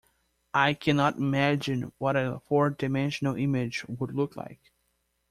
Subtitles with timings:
[0.55, 4.71] I cannot imagine what a four-dimensional image would look like.